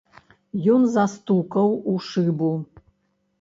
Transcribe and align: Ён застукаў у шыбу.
Ён 0.75 0.87
застукаў 0.95 1.67
у 1.93 1.95
шыбу. 2.07 2.51